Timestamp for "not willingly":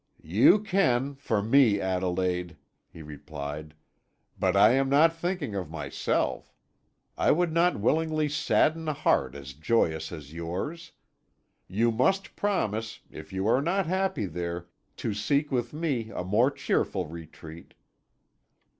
7.53-8.27